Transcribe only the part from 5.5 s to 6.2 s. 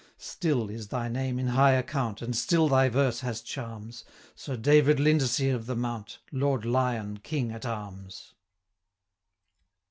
of the Mount,